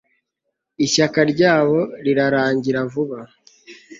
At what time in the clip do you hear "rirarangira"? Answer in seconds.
2.05-2.79